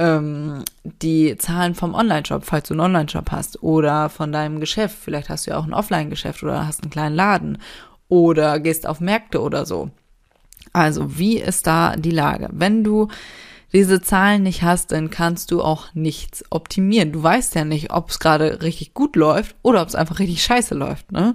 ähm, 0.00 0.64
die 0.82 1.36
Zahlen 1.38 1.74
vom 1.76 1.94
Online-Shop, 1.94 2.44
falls 2.44 2.68
du 2.68 2.74
einen 2.74 2.80
Online-Shop 2.80 3.30
hast 3.30 3.62
oder 3.62 4.08
von 4.08 4.32
deinem 4.32 4.58
Geschäft. 4.58 4.96
Vielleicht 5.00 5.28
hast 5.28 5.46
du 5.46 5.52
ja 5.52 5.58
auch 5.58 5.66
ein 5.66 5.74
Offline-Geschäft 5.74 6.42
oder 6.42 6.66
hast 6.66 6.82
einen 6.82 6.90
kleinen 6.90 7.14
Laden 7.14 7.58
oder 8.08 8.58
gehst 8.58 8.88
auf 8.88 9.00
Märkte 9.00 9.40
oder 9.40 9.64
so. 9.64 9.90
Also, 10.72 11.16
wie 11.16 11.38
ist 11.38 11.66
da 11.66 11.94
die 11.96 12.10
Lage? 12.10 12.48
Wenn 12.52 12.84
du 12.84 13.08
diese 13.72 14.00
Zahlen 14.00 14.42
nicht 14.42 14.62
hast, 14.62 14.92
dann 14.92 15.10
kannst 15.10 15.50
du 15.50 15.62
auch 15.62 15.92
nichts 15.94 16.44
optimieren. 16.50 17.12
Du 17.12 17.22
weißt 17.22 17.54
ja 17.54 17.64
nicht, 17.64 17.92
ob 17.92 18.10
es 18.10 18.18
gerade 18.18 18.62
richtig 18.62 18.94
gut 18.94 19.16
läuft 19.16 19.56
oder 19.62 19.82
ob 19.82 19.88
es 19.88 19.94
einfach 19.94 20.18
richtig 20.18 20.42
scheiße 20.42 20.74
läuft. 20.74 21.12
Ne? 21.12 21.34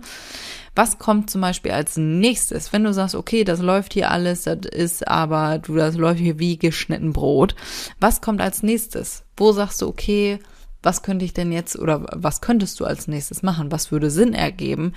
Was 0.73 0.97
kommt 0.97 1.29
zum 1.29 1.41
Beispiel 1.41 1.71
als 1.71 1.97
nächstes? 1.97 2.71
Wenn 2.71 2.85
du 2.85 2.93
sagst, 2.93 3.15
okay, 3.15 3.43
das 3.43 3.59
läuft 3.59 3.93
hier 3.93 4.09
alles, 4.09 4.43
das 4.43 4.59
ist 4.71 5.07
aber, 5.07 5.59
du, 5.59 5.75
das 5.75 5.95
läuft 5.97 6.19
hier 6.19 6.39
wie 6.39 6.57
geschnitten 6.57 7.11
Brot. 7.11 7.55
Was 7.99 8.21
kommt 8.21 8.41
als 8.41 8.63
nächstes? 8.63 9.23
Wo 9.35 9.51
sagst 9.51 9.81
du, 9.81 9.87
okay, 9.87 10.39
was 10.81 11.03
könnte 11.03 11.25
ich 11.25 11.33
denn 11.33 11.51
jetzt 11.51 11.77
oder 11.77 12.05
was 12.13 12.41
könntest 12.41 12.79
du 12.79 12.85
als 12.85 13.07
nächstes 13.07 13.43
machen? 13.43 13.71
Was 13.71 13.91
würde 13.91 14.09
Sinn 14.09 14.33
ergeben? 14.33 14.93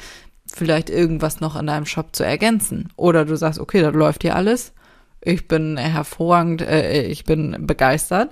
Vielleicht 0.47 0.91
irgendwas 0.91 1.41
noch 1.41 1.57
in 1.57 1.67
deinem 1.67 1.87
Shop 1.87 2.15
zu 2.15 2.25
ergänzen. 2.25 2.91
Oder 2.97 3.25
du 3.25 3.37
sagst, 3.37 3.59
okay, 3.59 3.83
das 3.83 3.95
läuft 3.95 4.23
hier 4.23 4.37
alles 4.37 4.73
ich 5.25 5.49
bin 5.49 5.77
hervorragend, 5.77 6.63
äh, 6.63 7.03
ich 7.03 7.25
bin 7.25 7.67
begeistert, 7.67 8.31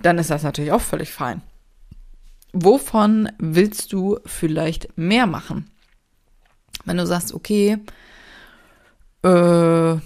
dann 0.00 0.18
ist 0.18 0.30
das 0.30 0.42
natürlich 0.42 0.72
auch 0.72 0.80
völlig 0.80 1.10
fein. 1.10 1.42
Wovon 2.52 3.30
willst 3.38 3.92
du 3.92 4.18
vielleicht 4.24 4.96
mehr 4.96 5.26
machen? 5.26 5.70
Wenn 6.84 6.96
du 6.96 7.06
sagst, 7.06 7.34
okay, 7.34 7.78
äh, 9.22 9.96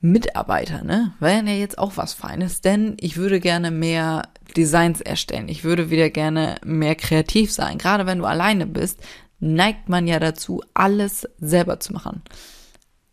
Mitarbeiter, 0.00 0.84
ne? 0.84 1.14
Wäre 1.18 1.44
ja 1.44 1.54
jetzt 1.54 1.78
auch 1.78 1.96
was 1.96 2.12
Feines, 2.12 2.60
denn 2.60 2.96
ich 3.00 3.16
würde 3.16 3.40
gerne 3.40 3.70
mehr 3.70 4.28
Designs 4.54 5.00
erstellen. 5.00 5.48
Ich 5.48 5.64
würde 5.64 5.90
wieder 5.90 6.10
gerne 6.10 6.56
mehr 6.62 6.94
kreativ 6.94 7.50
sein. 7.50 7.78
Gerade 7.78 8.04
wenn 8.04 8.18
du 8.18 8.26
alleine 8.26 8.66
bist, 8.66 9.00
neigt 9.40 9.88
man 9.88 10.06
ja 10.06 10.20
dazu, 10.20 10.62
alles 10.74 11.26
selber 11.38 11.80
zu 11.80 11.94
machen. 11.94 12.22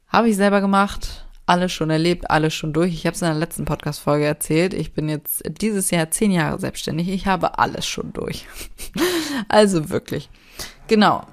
Habe 0.08 0.29
ich 0.29 0.36
selber 0.36 0.60
gemacht, 0.60 1.25
alles 1.46 1.72
schon 1.72 1.90
erlebt, 1.90 2.30
alles 2.30 2.54
schon 2.54 2.74
durch. 2.74 2.94
Ich 2.94 3.06
habe 3.06 3.16
es 3.16 3.22
in 3.22 3.28
der 3.28 3.36
letzten 3.36 3.66
Podcast-Folge 3.66 4.26
erzählt. 4.26 4.74
Ich 4.74 4.94
bin 4.94 5.10
jetzt 5.10 5.44
dieses 5.62 5.92
Jahr 5.92 6.12
zehn 6.12 6.32
Jahre 6.32 6.60
selbstständig. 6.60 7.10
Ich 7.10 7.28
habe 7.28 7.60
alles 7.60 7.86
schon 7.86 8.14
durch. 8.14 8.48
also 9.48 9.90
wirklich. 9.90 10.30
Genau. 10.88 11.26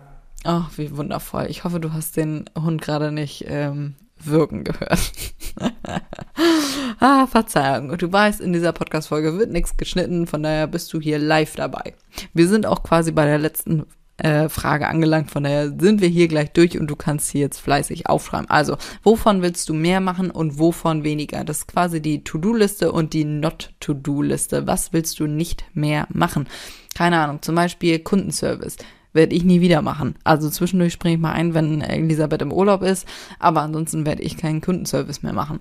Oh, 0.45 0.62
wie 0.77 0.97
wundervoll. 0.97 1.47
Ich 1.49 1.65
hoffe, 1.65 1.81
du 1.81 1.93
hast 1.93 2.17
den 2.17 2.49
Hund 2.57 2.81
gerade 2.81 3.12
nicht 3.12 3.45
ähm, 3.49 3.95
wirken 4.19 4.65
gehört. 4.65 5.12
ah, 7.00 7.27
Verzeihung. 7.27 7.97
Du 7.99 8.11
weißt, 8.11 8.41
in 8.41 8.53
dieser 8.53 8.73
Podcast-Folge 8.73 9.38
wird 9.38 9.50
nichts 9.50 9.77
geschnitten, 9.77 10.27
von 10.27 10.43
daher 10.43 10.67
bist 10.67 10.93
du 10.93 11.00
hier 11.00 11.19
live 11.19 11.57
dabei. 11.57 11.95
Wir 12.35 12.49
sind 12.49 12.67
auch 12.67 12.83
quasi 12.83 13.12
bei 13.12 13.25
der 13.25 13.38
letzten 13.38 13.85
äh, 14.18 14.48
Frage 14.48 14.88
angelangt. 14.88 15.30
Von 15.30 15.44
daher 15.44 15.72
sind 15.78 16.00
wir 16.00 16.08
hier 16.08 16.28
gleich 16.28 16.52
durch 16.52 16.78
und 16.78 16.88
du 16.88 16.96
kannst 16.96 17.30
hier 17.30 17.42
jetzt 17.42 17.60
fleißig 17.60 18.08
aufschreiben. 18.08 18.50
Also, 18.50 18.76
wovon 19.02 19.42
willst 19.42 19.68
du 19.68 19.75
mehr 19.75 20.00
machen 20.00 20.30
und 20.30 20.58
wovon 20.58 21.04
weniger? 21.04 21.44
Das 21.44 21.58
ist 21.58 21.68
quasi 21.68 22.00
die 22.02 22.25
To-Do-Liste 22.25 22.92
und 22.92 23.12
die 23.12 23.25
Not-To-Do-Liste. 23.25 24.66
Was 24.66 24.92
willst 24.92 25.18
du 25.20 25.26
nicht 25.26 25.64
mehr 25.75 26.06
machen? 26.10 26.48
Keine 26.94 27.20
Ahnung, 27.20 27.42
zum 27.42 27.54
Beispiel 27.54 28.00
Kundenservice 28.00 28.76
werde 29.12 29.34
ich 29.34 29.44
nie 29.44 29.60
wieder 29.60 29.82
machen. 29.82 30.16
Also 30.25 30.50
zwischendurch 30.50 30.92
springe 30.92 31.14
ich 31.14 31.20
mal 31.20 31.32
ein, 31.32 31.54
wenn 31.54 31.80
Elisabeth 31.80 32.42
im 32.42 32.52
Urlaub 32.52 32.82
ist, 32.82 33.06
aber 33.38 33.62
ansonsten 33.62 34.04
werde 34.04 34.22
ich 34.22 34.37
keinen 34.37 34.60
Kundenservice 34.60 35.22
mehr 35.22 35.32
machen. 35.32 35.60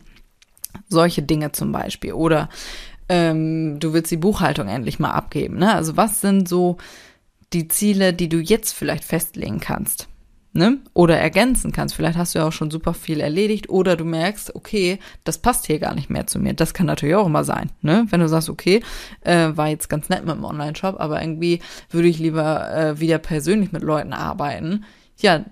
Solche 0.89 1.23
Dinge 1.23 1.51
zum 1.53 1.71
Beispiel. 1.71 2.13
Oder 2.13 2.49
ähm, 3.09 3.79
du 3.79 3.93
willst 3.93 4.11
die 4.11 4.17
Buchhaltung 4.17 4.67
endlich 4.67 4.99
mal 4.99 5.11
abgeben. 5.11 5.57
Ne? 5.57 5.73
Also 5.73 5.97
was 5.97 6.21
sind 6.21 6.47
so 6.47 6.77
die 7.53 7.67
Ziele, 7.67 8.13
die 8.13 8.29
du 8.29 8.39
jetzt 8.39 8.73
vielleicht 8.73 9.03
festlegen 9.03 9.59
kannst. 9.59 10.07
Ne? 10.53 10.79
Oder 10.93 11.17
ergänzen 11.19 11.71
kannst. 11.71 11.93
Vielleicht 11.93 12.17
hast 12.17 12.33
du 12.33 12.39
ja 12.39 12.47
auch 12.47 12.51
schon 12.51 12.71
super 12.71 12.95
viel 12.95 13.19
erledigt 13.19 13.69
oder 13.69 13.95
du 13.95 14.05
merkst, 14.05 14.55
okay, 14.55 14.97
das 15.23 15.37
passt 15.37 15.67
hier 15.67 15.77
gar 15.77 15.93
nicht 15.93 16.09
mehr 16.09 16.25
zu 16.25 16.39
mir. 16.39 16.53
Das 16.53 16.73
kann 16.73 16.87
natürlich 16.87 17.15
auch 17.15 17.27
immer 17.27 17.43
sein. 17.43 17.69
Ne? 17.81 18.07
Wenn 18.09 18.21
du 18.21 18.27
sagst, 18.27 18.49
okay, 18.49 18.81
äh, 19.21 19.49
war 19.53 19.67
jetzt 19.67 19.87
ganz 19.87 20.09
nett 20.09 20.25
mit 20.25 20.35
dem 20.35 20.43
Online-Shop, 20.43 20.99
aber 20.99 21.21
irgendwie 21.21 21.59
würde 21.91 22.07
ich 22.07 22.17
lieber 22.17 22.73
äh, 22.75 22.99
wieder 22.99 23.19
persönlich 23.19 23.71
mit 23.71 23.83
Leuten 23.83 24.13
arbeiten. 24.13 24.85
ja, 25.19 25.45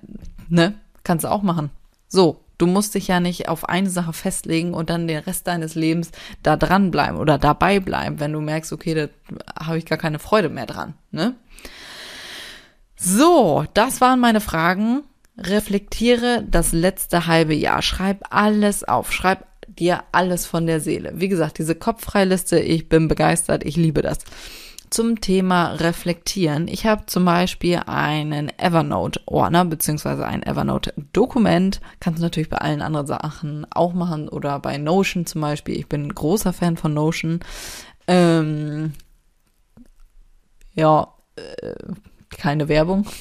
ne, 0.49 0.73
kannst 1.03 1.23
du 1.23 1.31
auch 1.31 1.43
machen. 1.43 1.69
So, 2.07 2.39
du 2.57 2.67
musst 2.67 2.95
dich 2.95 3.07
ja 3.07 3.19
nicht 3.19 3.47
auf 3.49 3.67
eine 3.69 3.89
Sache 3.89 4.13
festlegen 4.13 4.73
und 4.73 4.89
dann 4.89 5.07
den 5.07 5.19
Rest 5.19 5.47
deines 5.47 5.75
Lebens 5.75 6.11
da 6.43 6.57
dranbleiben 6.57 7.19
oder 7.19 7.37
dabei 7.37 7.79
bleiben, 7.79 8.19
wenn 8.19 8.33
du 8.33 8.41
merkst, 8.41 8.73
okay, 8.73 8.93
da 8.93 9.07
habe 9.63 9.77
ich 9.77 9.85
gar 9.85 9.97
keine 9.97 10.19
Freude 10.19 10.49
mehr 10.49 10.65
dran, 10.65 10.93
ne? 11.11 11.35
So, 12.95 13.65
das 13.73 14.01
waren 14.01 14.19
meine 14.19 14.41
Fragen. 14.41 15.03
Reflektiere 15.37 16.45
das 16.49 16.71
letzte 16.71 17.27
halbe 17.27 17.53
Jahr. 17.53 17.81
Schreib 17.81 18.23
alles 18.29 18.83
auf. 18.83 19.11
Schreib 19.11 19.45
dir 19.67 20.03
alles 20.11 20.45
von 20.45 20.65
der 20.65 20.79
Seele. 20.79 21.13
Wie 21.15 21.27
gesagt, 21.27 21.57
diese 21.57 21.75
Kopffreiliste, 21.75 22.59
ich 22.59 22.87
bin 22.87 23.07
begeistert, 23.07 23.65
ich 23.65 23.75
liebe 23.75 24.01
das 24.01 24.19
zum 24.89 25.19
Thema 25.19 25.73
Reflektieren. 25.73 26.67
Ich 26.69 26.85
habe 26.85 27.05
zum 27.07 27.25
Beispiel 27.25 27.81
einen 27.85 28.49
Evernote-Ordner 28.57 29.65
beziehungsweise 29.65 30.25
ein 30.25 30.43
Evernote-Dokument. 30.43 31.81
Kannst 31.99 32.19
du 32.19 32.23
natürlich 32.23 32.49
bei 32.49 32.59
allen 32.59 32.81
anderen 32.81 33.07
Sachen 33.07 33.67
auch 33.71 33.93
machen 33.93 34.29
oder 34.29 34.59
bei 34.59 34.77
Notion 34.77 35.25
zum 35.25 35.41
Beispiel. 35.41 35.75
Ich 35.75 35.87
bin 35.87 36.13
großer 36.13 36.53
Fan 36.53 36.77
von 36.77 36.93
Notion. 36.93 37.41
Ähm, 38.07 38.93
ja, 40.75 41.13
äh, 41.35 41.73
keine 42.37 42.67
Werbung. 42.69 43.05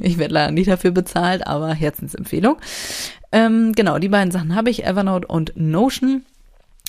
Ich 0.00 0.16
werde 0.16 0.34
leider 0.34 0.52
nicht 0.52 0.70
dafür 0.70 0.90
bezahlt, 0.92 1.46
aber 1.46 1.74
Herzensempfehlung. 1.74 2.56
Ähm, 3.30 3.72
genau, 3.74 3.98
die 3.98 4.08
beiden 4.08 4.30
Sachen 4.30 4.54
habe 4.54 4.70
ich, 4.70 4.84
Evernote 4.86 5.26
und 5.26 5.52
Notion. 5.54 6.24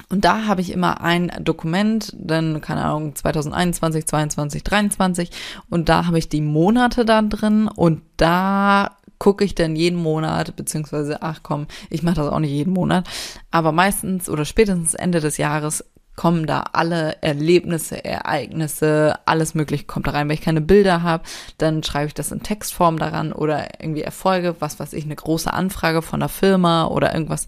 Und 0.10 0.24
da 0.24 0.46
habe 0.46 0.62
ich 0.62 0.72
immer 0.72 1.02
ein 1.02 1.32
Dokument, 1.42 2.16
dann, 2.18 2.62
keine 2.62 2.86
Ahnung, 2.86 3.16
2021, 3.16 4.06
22, 4.06 4.64
23. 4.64 5.32
Und 5.70 5.90
da 5.90 6.06
habe 6.06 6.18
ich 6.18 6.30
die 6.30 6.42
Monate 6.42 7.04
da 7.04 7.22
drin 7.22 7.68
und 7.68 8.02
da 8.18 8.96
gucke 9.22 9.46
ich 9.46 9.54
dann 9.54 9.76
jeden 9.76 10.02
Monat, 10.02 10.56
beziehungsweise, 10.56 11.22
ach 11.22 11.42
komm, 11.44 11.68
ich 11.92 12.02
mache 12.02 12.16
das 12.16 12.30
auch 12.30 12.40
nicht 12.40 12.50
jeden 12.50 12.74
Monat, 12.74 13.08
aber 13.52 13.72
meistens 13.72 14.28
oder 14.28 14.46
spätestens 14.46 14.96
Ende 14.96 15.20
des 15.20 15.38
Jahres 15.38 15.86
kommen 16.16 16.46
da 16.46 16.66
alle 16.74 17.22
Erlebnisse, 17.22 18.04
Ereignisse, 18.04 19.16
alles 19.26 19.56
mögliche 19.56 19.86
kommt 19.86 20.08
da 20.08 20.12
rein. 20.12 20.28
Wenn 20.28 20.36
ich 20.36 20.42
keine 20.42 20.62
Bilder 20.62 21.02
habe, 21.04 21.24
dann 21.58 21.84
schreibe 21.84 22.08
ich 22.08 22.14
das 22.14 22.32
in 22.32 22.44
Textform 22.44 23.00
daran 23.00 23.34
oder 23.34 23.82
irgendwie 23.82 24.02
Erfolge, 24.02 24.56
was 24.60 24.80
weiß 24.80 24.94
ich, 24.94 25.06
eine 25.06 25.16
große 25.16 25.52
Anfrage 25.52 26.02
von 26.02 26.22
einer 26.22 26.30
Firma 26.30 26.88
oder 26.88 27.14
irgendwas. 27.14 27.48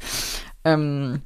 Ähm, 0.64 1.22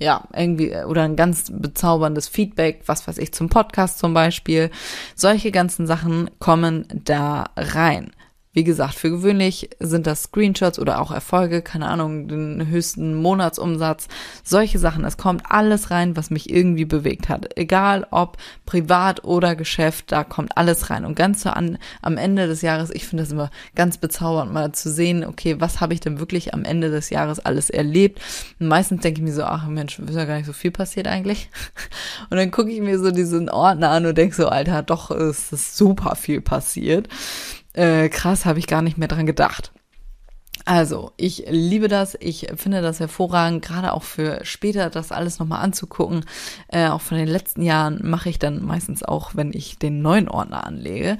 ja, 0.00 0.24
irgendwie, 0.34 0.74
oder 0.76 1.02
ein 1.02 1.16
ganz 1.16 1.50
bezauberndes 1.52 2.28
Feedback, 2.28 2.82
was 2.86 3.06
weiß 3.06 3.18
ich, 3.18 3.32
zum 3.34 3.48
Podcast 3.48 3.98
zum 3.98 4.14
Beispiel. 4.14 4.70
Solche 5.16 5.50
ganzen 5.50 5.86
Sachen 5.86 6.30
kommen 6.38 6.86
da 7.04 7.46
rein. 7.56 8.12
Wie 8.58 8.64
gesagt, 8.64 8.96
für 8.96 9.10
gewöhnlich 9.10 9.70
sind 9.78 10.08
das 10.08 10.24
Screenshots 10.24 10.80
oder 10.80 11.00
auch 11.00 11.12
Erfolge, 11.12 11.62
keine 11.62 11.86
Ahnung, 11.86 12.26
den 12.26 12.66
höchsten 12.66 13.14
Monatsumsatz, 13.14 14.08
solche 14.42 14.80
Sachen. 14.80 15.04
Es 15.04 15.16
kommt 15.16 15.44
alles 15.48 15.92
rein, 15.92 16.16
was 16.16 16.30
mich 16.30 16.50
irgendwie 16.50 16.84
bewegt 16.84 17.28
hat. 17.28 17.56
Egal 17.56 18.04
ob 18.10 18.36
privat 18.66 19.22
oder 19.22 19.54
Geschäft, 19.54 20.10
da 20.10 20.24
kommt 20.24 20.56
alles 20.56 20.90
rein. 20.90 21.04
Und 21.04 21.14
ganz 21.14 21.44
so 21.44 21.50
an, 21.50 21.78
am 22.02 22.16
Ende 22.16 22.48
des 22.48 22.60
Jahres, 22.62 22.90
ich 22.90 23.06
finde 23.06 23.22
das 23.22 23.30
immer 23.30 23.50
ganz 23.76 23.96
bezaubernd, 23.96 24.52
mal 24.52 24.72
zu 24.72 24.90
sehen, 24.90 25.24
okay, 25.24 25.60
was 25.60 25.80
habe 25.80 25.94
ich 25.94 26.00
denn 26.00 26.18
wirklich 26.18 26.52
am 26.52 26.64
Ende 26.64 26.90
des 26.90 27.10
Jahres 27.10 27.38
alles 27.38 27.70
erlebt? 27.70 28.20
Und 28.58 28.66
meistens 28.66 29.02
denke 29.02 29.20
ich 29.20 29.24
mir 29.24 29.34
so, 29.34 29.44
ach 29.44 29.68
Mensch, 29.68 30.00
ist 30.00 30.16
ja 30.16 30.24
gar 30.24 30.36
nicht 30.36 30.46
so 30.46 30.52
viel 30.52 30.72
passiert 30.72 31.06
eigentlich. 31.06 31.48
Und 32.30 32.38
dann 32.38 32.50
gucke 32.50 32.72
ich 32.72 32.80
mir 32.80 32.98
so 32.98 33.12
diesen 33.12 33.50
Ordner 33.50 33.90
an 33.90 34.04
und 34.04 34.18
denke 34.18 34.34
so, 34.34 34.48
Alter, 34.48 34.82
doch 34.82 35.12
ist 35.12 35.76
super 35.76 36.16
viel 36.16 36.40
passiert. 36.40 37.08
Äh, 37.78 38.08
krass, 38.08 38.44
habe 38.44 38.58
ich 38.58 38.66
gar 38.66 38.82
nicht 38.82 38.98
mehr 38.98 39.06
dran 39.06 39.24
gedacht. 39.24 39.70
Also, 40.64 41.12
ich 41.16 41.44
liebe 41.48 41.86
das. 41.86 42.16
Ich 42.18 42.48
finde 42.56 42.82
das 42.82 42.98
hervorragend, 42.98 43.64
gerade 43.64 43.92
auch 43.92 44.02
für 44.02 44.40
später 44.44 44.90
das 44.90 45.12
alles 45.12 45.38
nochmal 45.38 45.62
anzugucken. 45.62 46.24
Äh, 46.66 46.88
auch 46.88 47.00
von 47.00 47.16
den 47.16 47.28
letzten 47.28 47.62
Jahren 47.62 48.00
mache 48.02 48.30
ich 48.30 48.40
dann 48.40 48.64
meistens 48.64 49.04
auch, 49.04 49.36
wenn 49.36 49.52
ich 49.52 49.78
den 49.78 50.02
neuen 50.02 50.28
Ordner 50.28 50.66
anlege. 50.66 51.18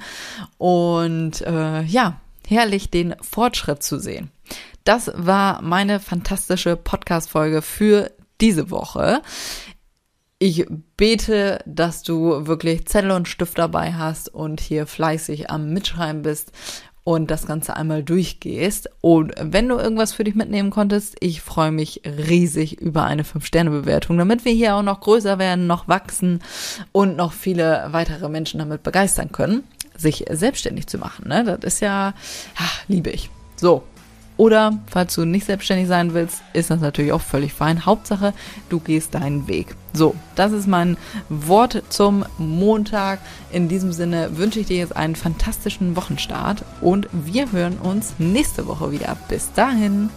Und 0.57 1.39
äh, 1.43 1.81
ja, 1.83 2.19
herrlich, 2.45 2.91
den 2.91 3.15
Fortschritt 3.21 3.81
zu 3.81 3.97
sehen. 3.97 4.29
Das 4.83 5.09
war 5.15 5.61
meine 5.61 6.01
fantastische 6.01 6.75
Podcast-Folge 6.75 7.61
für 7.61 8.11
diese 8.41 8.69
Woche. 8.69 9.21
Ich 10.41 10.65
bete, 10.95 11.59
dass 11.65 12.01
du 12.01 12.47
wirklich 12.47 12.85
Zettel 12.87 13.11
und 13.11 13.27
Stift 13.27 13.57
dabei 13.57 13.93
hast 13.93 14.33
und 14.33 14.61
hier 14.61 14.87
fleißig 14.87 15.49
am 15.49 15.73
Mitschreiben 15.73 16.21
bist 16.21 16.53
und 17.03 17.29
das 17.29 17.45
Ganze 17.45 17.75
einmal 17.75 18.03
durchgehst. 18.03 18.89
Und 19.01 19.33
wenn 19.37 19.67
du 19.67 19.75
irgendwas 19.75 20.13
für 20.13 20.23
dich 20.23 20.35
mitnehmen 20.35 20.69
konntest, 20.69 21.17
ich 21.19 21.41
freue 21.41 21.71
mich 21.71 22.03
riesig 22.05 22.79
über 22.79 23.03
eine 23.03 23.23
5-Sterne-Bewertung, 23.23 24.17
damit 24.17 24.45
wir 24.45 24.53
hier 24.53 24.75
auch 24.75 24.81
noch 24.81 25.01
größer 25.01 25.39
werden, 25.39 25.67
noch 25.67 25.89
wachsen 25.89 26.41
und 26.93 27.17
noch 27.17 27.33
viele 27.33 27.89
weitere 27.91 28.29
Menschen 28.29 28.59
damit 28.59 28.81
begeistern 28.81 29.33
können, 29.33 29.65
sich 29.97 30.23
selbstständig 30.29 30.87
zu 30.87 30.99
machen. 30.99 31.27
Ne? 31.27 31.43
Das 31.43 31.73
ist 31.73 31.79
ja, 31.81 32.13
ach, 32.55 32.81
liebe 32.87 33.09
ich. 33.09 33.29
So, 33.57 33.83
oder 34.39 34.79
falls 34.87 35.15
du 35.15 35.25
nicht 35.25 35.45
selbstständig 35.45 35.89
sein 35.89 36.13
willst, 36.13 36.41
ist 36.53 36.69
das 36.69 36.79
natürlich 36.79 37.11
auch 37.11 37.19
völlig 37.19 37.51
fein. 37.51 37.85
Hauptsache, 37.85 38.33
du 38.69 38.79
gehst 38.79 39.13
deinen 39.13 39.49
Weg. 39.49 39.75
So, 39.91 40.15
das 40.35 40.53
ist 40.53 40.65
mein 40.65 40.95
Wort 41.27 41.83
zum 41.89 42.23
Montag. 42.37 43.19
In 43.51 43.67
diesem 43.67 43.91
Sinne 43.91 44.37
wünsche 44.37 44.61
ich 44.61 44.67
dir 44.67 44.77
jetzt 44.77 44.95
einen 44.95 45.17
fantastischen 45.17 45.97
Wochenstart 45.97 46.63
und 46.79 47.09
wir 47.11 47.51
hören 47.51 47.79
uns 47.79 48.13
nächste 48.17 48.65
Woche 48.65 48.93
wieder. 48.93 49.17
Bis 49.27 49.51
dahin. 49.51 50.09